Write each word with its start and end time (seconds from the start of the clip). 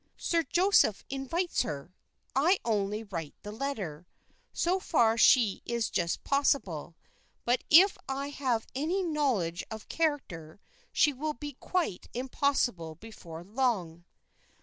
"Sir 0.17 0.41
Joseph 0.41 1.03
invites 1.11 1.61
her. 1.61 1.93
I 2.35 2.57
only 2.65 3.03
write 3.03 3.35
the 3.43 3.51
letter. 3.51 4.07
So 4.51 4.79
far 4.79 5.15
she 5.15 5.61
is 5.63 5.91
just 5.91 6.23
possible; 6.23 6.95
but 7.45 7.63
if 7.69 7.99
I 8.09 8.29
have 8.29 8.65
any 8.73 9.03
knowledge 9.03 9.63
of 9.69 9.89
character, 9.89 10.59
she 10.91 11.13
will 11.13 11.33
be 11.35 11.53
quite 11.59 12.07
impossible 12.15 12.95
before 12.95 13.43
long." 13.43 14.05